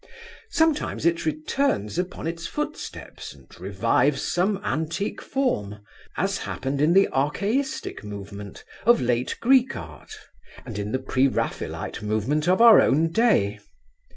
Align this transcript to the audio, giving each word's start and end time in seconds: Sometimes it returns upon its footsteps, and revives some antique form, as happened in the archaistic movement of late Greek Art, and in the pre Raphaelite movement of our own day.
Sometimes 0.49 1.05
it 1.05 1.27
returns 1.27 1.99
upon 1.99 2.25
its 2.25 2.47
footsteps, 2.47 3.35
and 3.35 3.45
revives 3.59 4.23
some 4.23 4.57
antique 4.63 5.21
form, 5.21 5.77
as 6.17 6.39
happened 6.39 6.81
in 6.81 6.93
the 6.93 7.07
archaistic 7.11 8.03
movement 8.03 8.63
of 8.83 8.99
late 8.99 9.37
Greek 9.41 9.75
Art, 9.75 10.15
and 10.65 10.79
in 10.79 10.91
the 10.91 10.97
pre 10.97 11.27
Raphaelite 11.27 12.01
movement 12.01 12.47
of 12.47 12.61
our 12.63 12.81
own 12.81 13.11
day. 13.11 13.59